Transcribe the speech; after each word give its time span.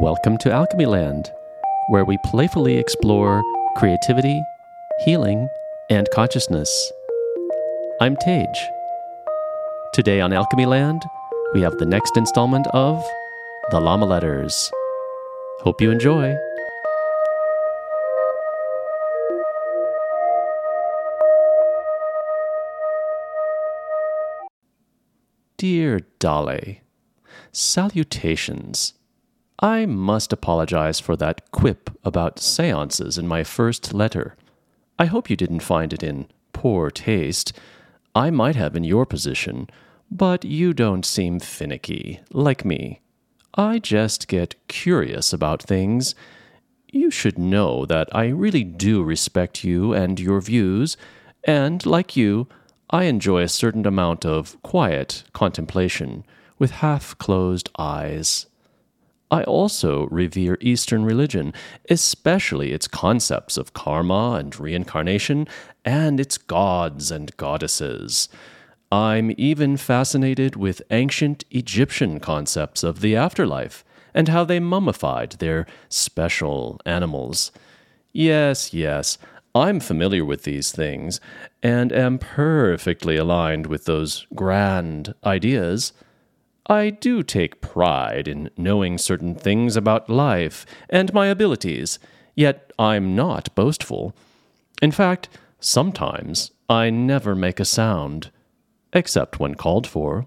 Welcome 0.00 0.38
to 0.42 0.52
Alchemy 0.52 0.86
Land, 0.86 1.32
where 1.88 2.04
we 2.04 2.18
playfully 2.26 2.76
explore 2.76 3.42
creativity, 3.76 4.40
healing, 5.04 5.48
and 5.90 6.08
consciousness. 6.14 6.70
I'm 8.00 8.14
Tej. 8.14 8.46
Today 9.92 10.20
on 10.20 10.32
Alchemy 10.32 10.66
Land, 10.66 11.02
we 11.52 11.62
have 11.62 11.76
the 11.78 11.84
next 11.84 12.16
installment 12.16 12.68
of 12.68 13.04
The 13.72 13.80
Lama 13.80 14.06
Letters. 14.06 14.70
Hope 15.62 15.80
you 15.80 15.90
enjoy. 15.90 16.36
Dear 25.56 26.02
Dalai, 26.20 26.82
salutations. 27.50 28.94
I 29.60 29.86
must 29.86 30.32
apologize 30.32 31.00
for 31.00 31.16
that 31.16 31.50
quip 31.50 31.90
about 32.04 32.38
seances 32.38 33.18
in 33.18 33.26
my 33.26 33.42
first 33.42 33.92
letter. 33.92 34.36
I 34.98 35.06
hope 35.06 35.28
you 35.28 35.36
didn't 35.36 35.60
find 35.60 35.92
it 35.92 36.02
in 36.02 36.28
poor 36.52 36.90
taste. 36.90 37.52
I 38.14 38.30
might 38.30 38.54
have 38.54 38.76
in 38.76 38.84
your 38.84 39.04
position, 39.04 39.68
but 40.10 40.44
you 40.44 40.72
don't 40.72 41.04
seem 41.04 41.40
finicky, 41.40 42.20
like 42.32 42.64
me. 42.64 43.00
I 43.54 43.80
just 43.80 44.28
get 44.28 44.54
curious 44.68 45.32
about 45.32 45.62
things. 45.62 46.14
You 46.92 47.10
should 47.10 47.38
know 47.38 47.84
that 47.86 48.08
I 48.14 48.28
really 48.28 48.62
do 48.62 49.02
respect 49.02 49.64
you 49.64 49.92
and 49.92 50.20
your 50.20 50.40
views, 50.40 50.96
and, 51.44 51.84
like 51.84 52.16
you, 52.16 52.46
I 52.90 53.04
enjoy 53.04 53.42
a 53.42 53.48
certain 53.48 53.86
amount 53.86 54.24
of 54.24 54.56
quiet 54.62 55.24
contemplation 55.32 56.24
with 56.58 56.70
half 56.70 57.18
closed 57.18 57.70
eyes. 57.76 58.46
I 59.30 59.42
also 59.44 60.06
revere 60.06 60.56
Eastern 60.60 61.04
religion, 61.04 61.52
especially 61.90 62.72
its 62.72 62.88
concepts 62.88 63.56
of 63.56 63.74
karma 63.74 64.36
and 64.38 64.58
reincarnation, 64.58 65.46
and 65.84 66.18
its 66.18 66.38
gods 66.38 67.10
and 67.10 67.36
goddesses. 67.36 68.28
I'm 68.90 69.34
even 69.36 69.76
fascinated 69.76 70.56
with 70.56 70.80
ancient 70.90 71.44
Egyptian 71.50 72.20
concepts 72.20 72.82
of 72.82 73.00
the 73.00 73.16
afterlife 73.16 73.84
and 74.14 74.28
how 74.28 74.44
they 74.44 74.60
mummified 74.60 75.32
their 75.32 75.66
special 75.90 76.80
animals. 76.86 77.52
Yes, 78.12 78.72
yes, 78.72 79.18
I'm 79.54 79.80
familiar 79.80 80.24
with 80.24 80.44
these 80.44 80.72
things 80.72 81.20
and 81.62 81.92
am 81.92 82.18
perfectly 82.18 83.16
aligned 83.16 83.66
with 83.66 83.84
those 83.84 84.26
grand 84.34 85.14
ideas. 85.24 85.92
I 86.68 86.90
do 86.90 87.22
take 87.22 87.62
pride 87.62 88.28
in 88.28 88.50
knowing 88.58 88.98
certain 88.98 89.34
things 89.34 89.74
about 89.74 90.10
life 90.10 90.66
and 90.90 91.14
my 91.14 91.28
abilities, 91.28 91.98
yet 92.34 92.72
I'm 92.78 93.16
not 93.16 93.54
boastful. 93.54 94.14
In 94.82 94.92
fact, 94.92 95.30
sometimes 95.60 96.50
I 96.68 96.90
never 96.90 97.34
make 97.34 97.58
a 97.58 97.64
sound, 97.64 98.30
except 98.92 99.40
when 99.40 99.54
called 99.54 99.86
for. 99.86 100.26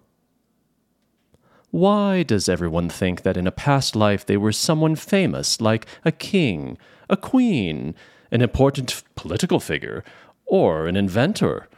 Why 1.70 2.24
does 2.24 2.50
everyone 2.50 2.90
think 2.90 3.22
that 3.22 3.38
in 3.38 3.46
a 3.46 3.52
past 3.52 3.96
life 3.96 4.26
they 4.26 4.36
were 4.36 4.52
someone 4.52 4.96
famous, 4.96 5.62
like 5.62 5.86
a 6.04 6.12
king, 6.12 6.78
a 7.08 7.16
queen, 7.16 7.94
an 8.32 8.42
important 8.42 9.04
political 9.16 9.60
figure, 9.60 10.04
or 10.48 10.88
an 10.88 10.98
inventor? 10.98 11.70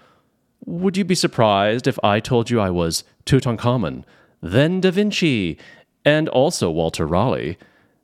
Would 0.66 0.96
you 0.96 1.04
be 1.04 1.16
surprised 1.16 1.86
if 1.86 2.00
I 2.02 2.22
told 2.22 2.50
you 2.50 2.62
I 2.62 2.70
was 2.70 3.04
Tutankhamun, 3.26 4.06
then 4.44 4.82
Da 4.82 4.92
Vinci, 4.92 5.58
and 6.04 6.28
also 6.30 6.70
Walter 6.70 7.08
Raleigh. 7.08 7.58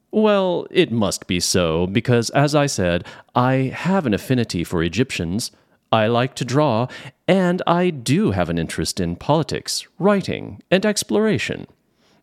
Well, 0.09 0.65
it 0.71 0.91
must 0.91 1.27
be 1.27 1.39
so, 1.39 1.85
because 1.85 2.29
as 2.31 2.55
I 2.55 2.65
said, 2.65 3.05
I 3.35 3.73
have 3.75 4.05
an 4.05 4.13
affinity 4.13 4.63
for 4.63 4.81
Egyptians. 4.81 5.51
I 5.91 6.07
like 6.07 6.33
to 6.35 6.45
draw, 6.45 6.87
and 7.27 7.61
I 7.67 7.89
do 7.89 8.31
have 8.31 8.49
an 8.49 8.57
interest 8.57 8.99
in 8.99 9.17
politics, 9.17 9.85
writing, 9.99 10.63
and 10.71 10.85
exploration. 10.85 11.67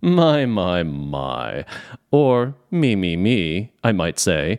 My, 0.00 0.46
my, 0.46 0.82
my. 0.82 1.64
Or 2.10 2.54
me, 2.70 2.96
me, 2.96 3.16
me, 3.16 3.72
I 3.84 3.92
might 3.92 4.18
say. 4.18 4.58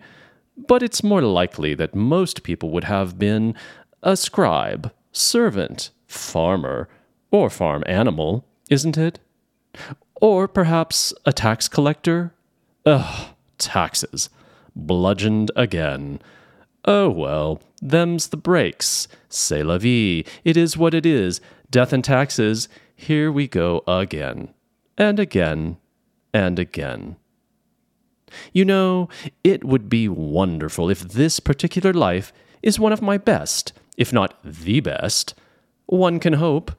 But 0.56 0.84
it's 0.84 1.04
more 1.04 1.22
likely 1.22 1.74
that 1.74 1.96
most 1.96 2.44
people 2.44 2.70
would 2.72 2.84
have 2.86 3.18
been 3.18 3.56
a 4.04 4.16
scribe, 4.16 4.92
servant, 5.12 5.90
farmer, 6.06 6.88
or 7.32 7.50
farm 7.50 7.84
animal, 7.88 8.46
isn't 8.70 8.98
it? 8.98 9.20
Or 10.22 10.48
perhaps 10.48 11.14
a 11.26 11.34
tax 11.34 11.68
collector? 11.68 12.34
Ugh, 12.86 13.28
taxes. 13.58 14.30
Bludgeoned 14.76 15.52
again. 15.56 16.20
Oh 16.86 17.10
well, 17.10 17.62
them's 17.82 18.30
the 18.30 18.38
breaks. 18.38 19.08
C'est 19.30 19.64
la 19.64 19.78
vie. 19.78 20.24
It 20.44 20.56
is 20.56 20.78
what 20.78 20.94
it 20.94 21.06
is. 21.06 21.42
Death 21.70 21.92
and 21.92 22.04
taxes. 22.04 22.70
Here 22.96 23.32
we 23.32 23.48
go 23.48 23.84
again. 23.88 24.54
And 24.98 25.20
again. 25.20 25.78
And 26.34 26.58
again. 26.58 27.18
You 28.54 28.66
know, 28.66 29.10
it 29.44 29.64
would 29.64 29.90
be 29.90 30.08
wonderful 30.08 30.90
if 30.90 31.02
this 31.02 31.40
particular 31.40 31.94
life 31.94 32.34
is 32.62 32.80
one 32.80 32.92
of 32.92 33.02
my 33.02 33.18
best, 33.18 33.74
if 33.98 34.12
not 34.12 34.38
the 34.44 34.80
best. 34.80 35.34
One 35.86 36.20
can 36.20 36.34
hope. 36.34 36.72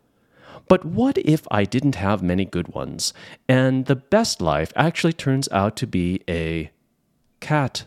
But 0.69 0.85
what 0.85 1.19
if 1.19 1.47
I 1.51 1.65
didn't 1.65 1.95
have 1.95 2.23
many 2.23 2.45
good 2.45 2.69
ones, 2.69 3.15
and 3.49 3.87
the 3.87 3.97
best 3.97 4.41
life 4.41 4.73
actually 4.77 5.15
turns 5.15 5.49
out 5.51 5.77
to 5.77 5.87
be 5.87 6.23
a 6.29 6.71
cat? 7.41 7.87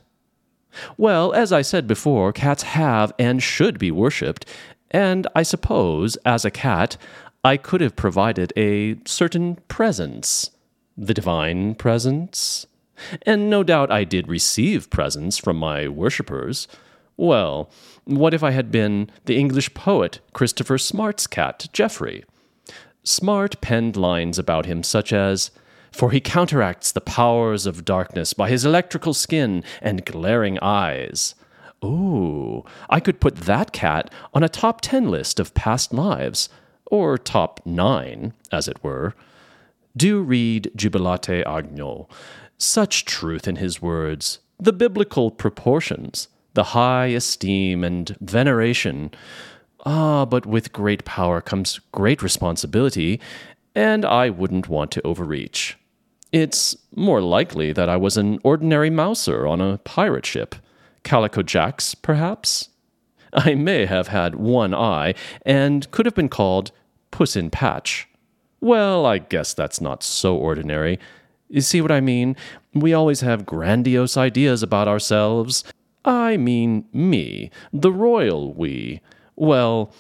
Well, 0.98 1.34
as 1.34 1.52
I 1.52 1.62
said 1.62 1.86
before, 1.86 2.34
cats 2.34 2.64
have 2.64 3.14
and 3.20 3.44
should 3.44 3.78
be 3.78 3.92
worshipped, 3.92 4.46
and 4.90 5.28
I 5.36 5.44
suppose, 5.44 6.16
as 6.26 6.44
a 6.44 6.52
cat, 6.52 6.98
I 7.44 7.58
could 7.58 7.82
have 7.82 7.96
provided 7.96 8.54
a 8.56 8.98
certain 9.06 9.56
presence. 9.68 10.52
The 10.98 11.14
divine 11.14 11.76
presence? 11.76 12.66
And 13.24 13.50
no 13.50 13.64
doubt 13.64 13.92
I 13.92 14.04
did 14.04 14.28
receive 14.28 14.90
presents 14.90 15.38
from 15.38 15.58
my 15.58 15.88
worshippers. 15.88 16.68
Well, 17.18 17.70
what 18.06 18.34
if 18.34 18.44
I 18.44 18.52
had 18.52 18.72
been 18.72 19.10
the 19.26 19.38
English 19.38 19.74
poet 19.74 20.20
Christopher 20.34 20.78
Smart's 20.78 21.28
cat, 21.28 21.68
Geoffrey? 21.74 22.24
Smart 23.04 23.60
penned 23.62 23.98
lines 23.98 24.38
about 24.38 24.66
him, 24.66 24.84
such 24.84 25.12
as, 25.12 25.52
For 25.92 26.12
he 26.12 26.20
counteracts 26.20 26.92
the 26.92 27.02
powers 27.02 27.66
of 27.66 27.86
darkness 27.86 28.34
by 28.34 28.50
his 28.50 28.64
electrical 28.64 29.14
skin 29.14 29.64
and 29.82 30.06
glaring 30.06 30.60
eyes. 30.62 31.36
Ooh, 31.84 32.64
I 32.90 33.00
could 33.00 33.20
put 33.20 33.38
that 33.38 33.72
cat 33.72 34.14
on 34.34 34.44
a 34.44 34.50
top 34.50 34.82
10 34.82 35.10
list 35.10 35.40
of 35.40 35.54
past 35.56 35.94
lives, 35.94 36.48
or 36.86 37.18
top 37.18 37.60
9, 37.66 38.34
as 38.52 38.68
it 38.68 38.84
were. 38.84 39.16
Do 39.98 40.22
read 40.22 40.72
Jubilate 40.76 41.46
Agno. 41.46 42.08
Such 42.58 43.06
truth 43.06 43.48
in 43.48 43.56
his 43.56 43.82
words, 43.82 44.40
the 44.60 44.72
biblical 44.72 45.32
proportions, 45.32 46.28
the 46.54 46.66
high 46.66 47.08
esteem 47.08 47.84
and 47.84 48.16
veneration 48.22 49.12
Ah, 49.86 50.26
but 50.26 50.46
with 50.46 50.74
great 50.74 51.06
power 51.06 51.42
comes 51.42 51.80
great 51.92 52.22
responsibility, 52.22 53.20
and 53.74 54.06
I 54.06 54.30
wouldn't 54.30 54.70
want 54.70 54.92
to 54.92 55.02
overreach. 55.06 55.78
It's 56.32 56.76
more 56.96 57.22
likely 57.22 57.74
that 57.74 57.90
I 57.90 57.98
was 57.98 58.16
an 58.16 58.40
ordinary 58.44 58.90
mouser 58.90 59.48
on 59.48 59.60
a 59.60 59.80
pirate 59.80 60.26
ship. 60.26 60.56
Calico 61.04 61.42
Jacks, 61.42 61.96
perhaps? 61.96 62.70
I 63.34 63.56
may 63.56 63.86
have 63.86 64.08
had 64.10 64.36
one 64.36 64.74
eye, 64.74 65.16
and 65.46 65.90
could 65.92 66.06
have 66.06 66.16
been 66.16 66.30
called 66.30 66.72
Puss 67.12 67.36
in 67.36 67.50
Patch. 67.50 68.08
Well, 68.60 69.06
I 69.06 69.18
guess 69.18 69.54
that's 69.54 69.82
not 69.82 70.04
so 70.04 70.36
ordinary. 70.36 71.00
You 71.50 71.62
see 71.62 71.82
what 71.82 71.92
I 71.92 72.02
mean? 72.02 72.36
We 72.74 72.94
always 72.94 73.22
have 73.22 73.46
grandiose 73.46 74.16
ideas 74.16 74.64
about 74.64 74.88
ourselves. 74.88 75.64
I 76.06 76.38
mean 76.38 76.86
me, 76.94 77.52
the 77.74 77.92
royal 77.92 78.54
we. 78.54 79.02
Well, 79.42 79.92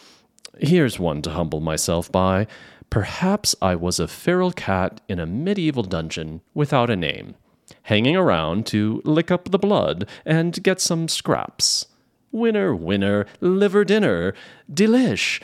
here's 0.59 0.99
one 0.99 1.23
to 1.23 1.31
humble 1.31 1.61
myself 1.61 2.11
by. 2.11 2.45
Perhaps 2.91 3.55
I 3.59 3.73
was 3.73 3.99
a 3.99 4.07
feral 4.07 4.51
cat 4.51 5.01
in 5.09 5.19
a 5.19 5.25
medieval 5.25 5.81
dungeon 5.81 6.41
without 6.53 6.91
a 6.91 6.95
name, 6.95 7.33
hanging 7.81 8.15
around 8.15 8.67
to 8.67 9.01
lick 9.03 9.31
up 9.31 9.49
the 9.49 9.57
blood 9.57 10.07
and 10.27 10.61
get 10.61 10.79
some 10.79 11.07
scraps. 11.07 11.88
Winner, 12.31 12.75
winner, 12.75 13.25
liver 13.39 13.83
dinner, 13.83 14.35
delish. 14.71 15.41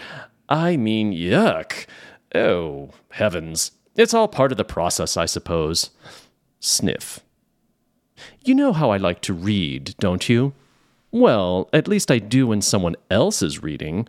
I 0.48 0.78
mean, 0.78 1.12
yuck. 1.12 1.88
Oh, 2.36 2.92
heavens. 3.14 3.72
It's 3.96 4.14
all 4.14 4.28
part 4.28 4.52
of 4.52 4.60
the 4.60 4.64
process, 4.64 5.18
I 5.18 5.26
suppose. 5.26 5.90
Sniff. 6.60 7.22
You 8.46 8.54
know 8.54 8.74
how 8.74 8.92
I 8.92 8.98
like 8.98 9.22
to 9.22 9.34
read, 9.34 9.96
don't 9.98 10.30
you? 10.30 10.54
Well, 11.20 11.68
at 11.74 11.88
least 11.88 12.12
I 12.12 12.20
do 12.20 12.46
when 12.48 12.62
someone 12.62 12.96
else 13.10 13.42
is 13.42 13.64
reading. 13.64 14.08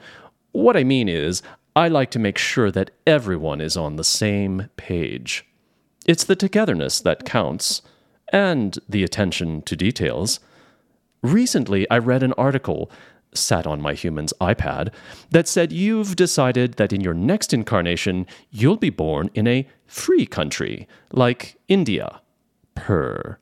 What 0.52 0.76
I 0.76 0.84
mean 0.84 1.08
is, 1.08 1.42
I 1.74 1.88
like 1.88 2.10
to 2.10 2.18
make 2.18 2.36
sure 2.36 2.70
that 2.70 2.90
everyone 3.06 3.62
is 3.62 3.76
on 3.76 3.96
the 3.96 4.04
same 4.04 4.68
page. 4.76 5.46
It's 6.06 6.24
the 6.24 6.36
togetherness 6.36 7.00
that 7.00 7.24
counts. 7.24 7.80
and 8.32 8.78
the 8.88 9.02
attention 9.02 9.62
to 9.62 9.76
details. 9.76 10.40
Recently, 11.22 11.88
I 11.90 11.98
read 11.98 12.22
an 12.22 12.34
article, 12.34 12.90
sat 13.32 13.66
on 13.66 13.80
my 13.80 13.94
human's 13.94 14.32
iPad, 14.40 14.92
that 15.30 15.48
said 15.48 15.72
you've 15.72 16.16
decided 16.16 16.74
that 16.74 16.92
in 16.92 17.00
your 17.00 17.14
next 17.14 17.52
incarnation, 17.52 18.26
you'll 18.50 18.76
be 18.76 18.90
born 18.90 19.30
in 19.34 19.46
a 19.46 19.66
free 19.86 20.26
country, 20.26 20.86
like 21.12 21.56
India. 21.68 22.20
Purr. 22.74 23.38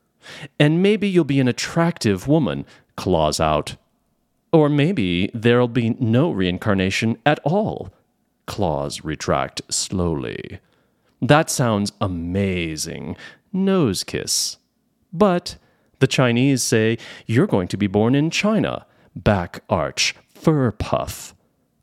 And 0.59 0.81
maybe 0.81 1.07
you'll 1.07 1.23
be 1.23 1.39
an 1.39 1.47
attractive 1.47 2.27
woman, 2.27 2.65
claws 2.97 3.39
out. 3.39 3.77
Or 4.51 4.67
maybe 4.67 5.29
there'll 5.33 5.67
be 5.67 5.91
no 5.99 6.31
reincarnation 6.31 7.17
at 7.25 7.39
all, 7.43 7.93
claws 8.45 9.03
retract 9.03 9.61
slowly. 9.69 10.59
That 11.21 11.49
sounds 11.49 11.93
amazing. 12.01 13.15
Nose 13.53 14.03
kiss. 14.03 14.57
But 15.13 15.57
the 15.99 16.07
Chinese 16.07 16.61
say 16.61 16.97
you're 17.25 17.47
going 17.47 17.67
to 17.69 17.77
be 17.77 17.87
born 17.87 18.13
in 18.15 18.29
China, 18.29 18.85
back 19.15 19.63
arch, 19.69 20.15
fur 20.33 20.71
puff. 20.71 21.33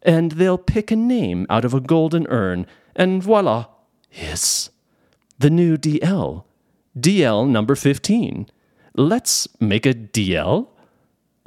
And 0.02 0.32
they'll 0.32 0.58
pick 0.58 0.90
a 0.90 0.96
name 0.96 1.46
out 1.49 1.64
of 1.64 1.75
a 1.75 1.81
golden 1.81 2.26
urn, 2.28 2.66
and 2.94 3.22
voila, 3.22 3.66
hiss. 4.08 4.70
The 5.38 5.50
new 5.50 5.76
DL. 5.76 6.44
DL 6.99 7.49
number 7.49 7.75
15. 7.75 8.46
Let's 8.96 9.49
make 9.61 9.87
a 9.87 9.94
DL? 9.94 10.69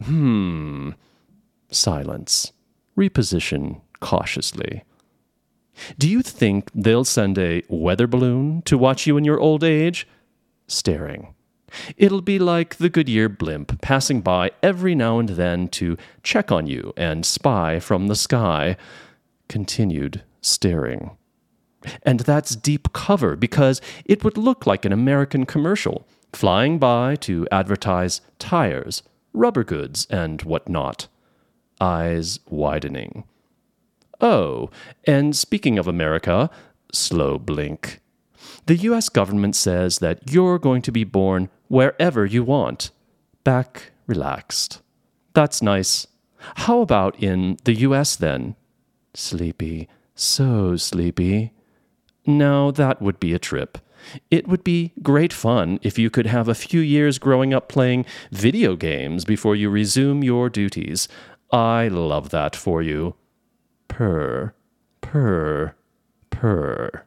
Hmm. 0.03 0.91
Silence. 1.69 2.51
Reposition 2.97 3.81
cautiously. 3.99 4.83
Do 5.97 6.09
you 6.09 6.21
think 6.21 6.71
they'll 6.73 7.05
send 7.05 7.37
a 7.37 7.63
weather 7.69 8.07
balloon 8.07 8.61
to 8.63 8.77
watch 8.77 9.05
you 9.05 9.17
in 9.17 9.23
your 9.23 9.39
old 9.39 9.63
age? 9.63 10.07
Staring. 10.67 11.33
It'll 11.97 12.21
be 12.21 12.39
like 12.39 12.75
the 12.75 12.89
Goodyear 12.89 13.29
blimp 13.29 13.81
passing 13.81 14.21
by 14.21 14.51
every 14.63 14.95
now 14.95 15.19
and 15.19 15.29
then 15.29 15.67
to 15.69 15.97
check 16.23 16.51
on 16.51 16.65
you 16.67 16.93
and 16.95 17.25
spy 17.25 17.79
from 17.79 18.07
the 18.07 18.15
sky. 18.15 18.77
Continued 19.49 20.23
staring. 20.41 21.11
And 22.03 22.21
that's 22.21 22.55
deep 22.55 22.93
cover 22.93 23.35
because 23.35 23.81
it 24.05 24.23
would 24.23 24.37
look 24.37 24.65
like 24.65 24.85
an 24.85 24.91
American 24.91 25.45
commercial, 25.45 26.07
flying 26.33 26.79
by 26.79 27.15
to 27.17 27.47
advertise 27.51 28.21
tires, 28.39 29.03
rubber 29.37 29.63
goods, 29.63 30.07
and 30.09 30.41
what 30.41 30.67
not. 30.67 31.07
Eyes 31.79 32.39
widening. 32.49 33.23
Oh, 34.19 34.69
and 35.05 35.35
speaking 35.35 35.77
of 35.77 35.87
America, 35.87 36.49
slow 36.91 37.37
blink. 37.37 37.99
The 38.65 38.75
US 38.77 39.09
government 39.09 39.55
says 39.55 39.99
that 39.99 40.31
you're 40.31 40.59
going 40.59 40.81
to 40.83 40.91
be 40.91 41.03
born 41.03 41.49
wherever 41.67 42.25
you 42.25 42.43
want. 42.43 42.91
Back 43.43 43.91
relaxed. 44.07 44.81
That's 45.33 45.61
nice. 45.61 46.07
How 46.55 46.81
about 46.81 47.21
in 47.21 47.57
the 47.63 47.75
US 47.87 48.15
then? 48.15 48.55
Sleepy, 49.13 49.87
so 50.15 50.75
sleepy. 50.75 51.53
No, 52.25 52.71
that 52.71 53.01
would 53.01 53.19
be 53.19 53.33
a 53.33 53.39
trip. 53.39 53.77
It 54.29 54.47
would 54.47 54.63
be 54.63 54.93
great 55.01 55.33
fun 55.33 55.79
if 55.81 55.97
you 55.97 56.09
could 56.09 56.27
have 56.27 56.47
a 56.47 56.55
few 56.55 56.79
years 56.79 57.19
growing 57.19 57.53
up 57.53 57.69
playing 57.69 58.05
video 58.31 58.75
games 58.75 59.25
before 59.25 59.55
you 59.55 59.69
resume 59.69 60.23
your 60.23 60.49
duties. 60.49 61.07
I 61.51 61.87
love 61.87 62.29
that 62.29 62.55
for 62.55 62.81
you. 62.81 63.15
Purr, 63.87 64.53
purr, 65.01 65.75
purr. 66.29 67.05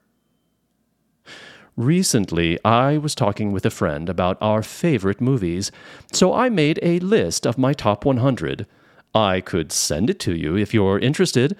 Recently, 1.76 2.62
I 2.64 2.98
was 2.98 3.14
talking 3.14 3.52
with 3.52 3.64
a 3.64 3.70
friend 3.70 4.08
about 4.08 4.36
our 4.40 4.62
favorite 4.62 5.20
movies, 5.20 5.72
so 6.12 6.34
I 6.34 6.48
made 6.50 6.78
a 6.82 6.98
list 6.98 7.46
of 7.46 7.56
my 7.56 7.72
top 7.72 8.04
100. 8.04 8.66
I 9.14 9.40
could 9.40 9.72
send 9.72 10.10
it 10.10 10.20
to 10.20 10.34
you 10.34 10.56
if 10.56 10.74
you're 10.74 10.98
interested. 10.98 11.56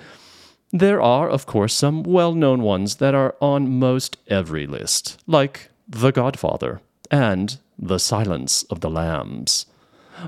There 0.73 1.03
are, 1.03 1.29
of 1.29 1.47
course, 1.47 1.75
some 1.75 2.05
well 2.05 2.33
known 2.33 2.63
ones 2.63 2.97
that 2.97 3.15
are 3.15 3.35
on 3.41 3.79
most 3.79 4.17
every 4.29 4.67
list, 4.67 5.21
like 5.27 5.71
The 5.89 6.13
Godfather 6.13 6.81
and 7.11 7.59
The 7.77 7.99
Silence 7.99 8.63
of 8.65 8.81
the 8.81 8.91
Lambs. 8.91 9.67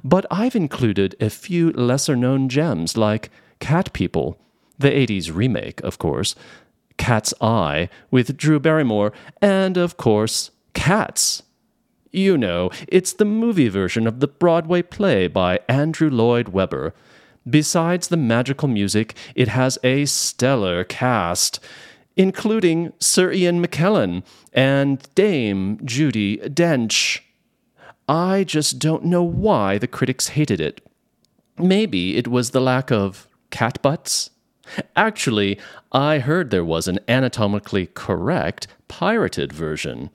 But 0.02 0.26
I've 0.30 0.56
included 0.56 1.14
a 1.20 1.30
few 1.30 1.70
lesser 1.72 2.16
known 2.16 2.48
gems 2.48 2.96
like 2.96 3.30
Cat 3.60 3.92
People, 3.92 4.36
the 4.78 4.90
80s 4.90 5.32
remake, 5.32 5.80
of 5.82 5.98
course, 5.98 6.34
Cat's 6.96 7.32
Eye 7.40 7.88
with 8.10 8.36
Drew 8.36 8.58
Barrymore, 8.58 9.12
and 9.40 9.76
of 9.76 9.96
course, 9.96 10.50
Cats. 10.74 11.42
You 12.10 12.36
know, 12.36 12.70
it's 12.88 13.12
the 13.12 13.24
movie 13.24 13.68
version 13.68 14.06
of 14.06 14.20
the 14.20 14.28
Broadway 14.28 14.82
play 14.82 15.28
by 15.28 15.60
Andrew 15.68 16.10
Lloyd 16.10 16.48
Webber. 16.48 16.94
Besides 17.48 18.08
the 18.08 18.16
magical 18.16 18.68
music, 18.68 19.14
it 19.34 19.48
has 19.48 19.78
a 19.82 20.04
stellar 20.04 20.84
cast, 20.84 21.58
including 22.16 22.92
Sir 22.98 23.32
Ian 23.32 23.64
McKellen 23.64 24.22
and 24.52 25.06
Dame 25.14 25.78
Judi 25.78 26.40
Dench. 26.48 27.20
I 28.08 28.44
just 28.44 28.78
don't 28.78 29.04
know 29.04 29.22
why 29.22 29.78
the 29.78 29.86
critics 29.86 30.28
hated 30.28 30.60
it. 30.60 30.80
Maybe 31.58 32.16
it 32.16 32.28
was 32.28 32.50
the 32.50 32.60
lack 32.60 32.90
of 32.90 33.28
cat 33.50 33.80
butts? 33.82 34.30
Actually, 34.96 35.58
I 35.92 36.18
heard 36.18 36.50
there 36.50 36.64
was 36.64 36.88
an 36.88 36.98
anatomically 37.08 37.86
correct 37.86 38.66
pirated 38.88 39.52
version. 39.52 40.10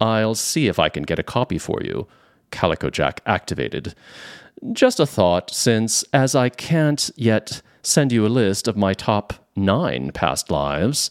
I'll 0.00 0.34
see 0.34 0.68
if 0.68 0.78
I 0.78 0.88
can 0.88 1.02
get 1.02 1.18
a 1.18 1.24
copy 1.24 1.58
for 1.58 1.80
you. 1.82 2.06
Calico 2.50 2.90
Jack 2.90 3.20
activated. 3.26 3.94
Just 4.72 4.98
a 4.98 5.06
thought, 5.06 5.50
since 5.50 6.04
as 6.12 6.34
I 6.34 6.48
can't 6.48 7.10
yet 7.16 7.62
send 7.82 8.12
you 8.12 8.26
a 8.26 8.28
list 8.28 8.66
of 8.68 8.76
my 8.76 8.94
top 8.94 9.34
nine 9.54 10.10
past 10.12 10.50
lives, 10.50 11.10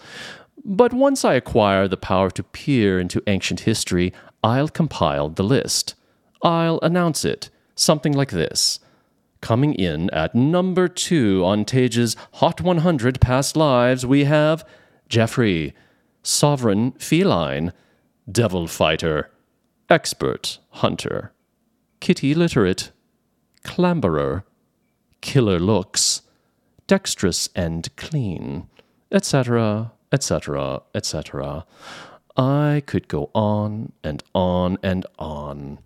but 0.64 0.92
once 0.92 1.24
I 1.24 1.36
acquire 1.36 1.88
the 1.88 1.98
power 1.98 2.30
to 2.32 2.44
peer 2.44 3.00
into 3.00 3.24
ancient 3.26 3.62
history, 3.62 4.14
I'll 4.44 4.68
compile 4.68 5.30
the 5.30 5.44
list. 5.44 5.96
I'll 6.42 6.80
announce 6.82 7.24
it, 7.24 7.50
something 7.76 8.14
like 8.14 8.32
this. 8.32 8.80
Coming 9.40 9.74
in 9.76 10.10
at 10.10 10.36
number 10.36 10.88
two 10.88 11.44
on 11.46 11.64
Tej's 11.64 12.16
Hot 12.34 12.60
100 12.60 13.22
Past 13.22 13.56
Lives, 13.56 14.06
we 14.06 14.26
have 14.26 14.68
Geoffrey, 15.08 15.74
Sovereign 16.22 16.92
Feline, 16.94 17.72
Devil 18.30 18.68
Fighter, 18.68 19.32
Expert 19.90 20.60
Hunter, 20.72 21.32
Kitty 22.00 22.34
Literate, 22.34 22.92
Clamberer, 23.64 24.44
Killer 25.22 25.60
Looks, 25.60 26.22
Dexterous 26.88 27.50
and 27.56 27.94
Clean, 27.96 28.68
etc., 29.12 29.92
etc., 30.12 30.82
etc. 30.96 31.66
I 32.38 32.84
could 32.86 33.08
go 33.08 33.30
on 33.34 33.92
and 34.04 34.24
on 34.34 34.78
and 34.84 35.06
on. 35.18 35.80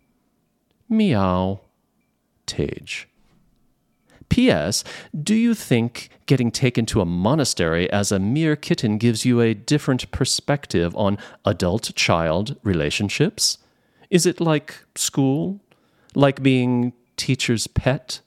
Meow. 0.90 1.62
Tej. 2.46 3.06
P.S. 4.28 4.84
Do 5.18 5.36
you 5.36 5.54
think 5.54 6.10
getting 6.26 6.52
taken 6.52 6.86
to 6.88 7.02
a 7.02 7.06
monastery 7.06 7.92
as 7.92 8.12
a 8.12 8.20
mere 8.20 8.56
kitten 8.56 8.98
gives 8.98 9.26
you 9.26 9.42
a 9.42 9.54
different 9.54 10.10
perspective 10.12 10.96
on 10.96 11.18
adult 11.46 11.94
child 11.96 12.58
relationships? 12.64 13.58
Is 14.10 14.26
it 14.26 14.40
like 14.40 14.84
school? 14.96 15.60
Like 16.14 16.44
being 16.44 16.94
teacher's 17.16 17.68
pet? 17.68 18.22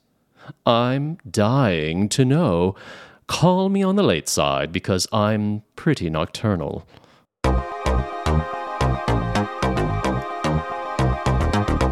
I'm 0.65 1.17
dying 1.29 2.09
to 2.09 2.25
know. 2.25 2.75
Call 3.27 3.69
me 3.69 3.83
on 3.83 3.95
the 3.95 4.03
late 4.03 4.27
side 4.27 4.71
because 4.71 5.07
I'm 5.11 5.63
pretty 5.75 6.09
nocturnal. 6.09 6.87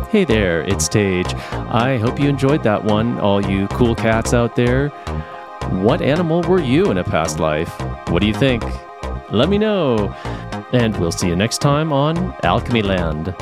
Hey 0.10 0.26
there, 0.26 0.62
it's 0.62 0.88
Tej. 0.88 1.24
I 1.52 1.98
hope 1.98 2.20
you 2.20 2.30
enjoyed 2.30 2.64
that 2.64 2.84
one, 2.84 3.20
all 3.20 3.44
you 3.44 3.68
cool 3.70 3.96
cats 3.96 4.34
out 4.34 4.56
there. 4.56 4.90
What 5.70 6.02
animal 6.02 6.42
were 6.44 6.62
you 6.62 6.92
in 6.92 6.98
a 7.00 7.04
past 7.04 7.40
life? 7.40 7.70
What 8.10 8.22
do 8.22 8.28
you 8.28 8.34
think? 8.34 8.64
Let 9.32 9.50
me 9.50 9.58
know. 9.58 10.14
And 10.72 10.96
we'll 10.98 11.12
see 11.12 11.28
you 11.28 11.36
next 11.36 11.60
time 11.62 11.92
on 11.92 12.36
Alchemy 12.44 12.84
Land. 12.84 13.36